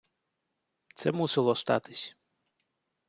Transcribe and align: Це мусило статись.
Це 0.95 1.11
мусило 1.11 1.55
статись. 1.55 2.15